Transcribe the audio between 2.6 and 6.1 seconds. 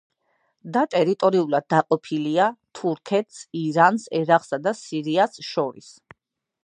თურქეთს, ირანს, ერაყსა და სირიას შორის.